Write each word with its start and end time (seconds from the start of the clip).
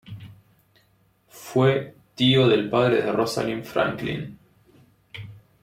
Fue 1.29 1.95
tío 2.15 2.47
del 2.47 2.71
padre 2.71 3.03
de 3.03 3.11
Rosalind 3.11 3.63
Franklin. 3.63 4.39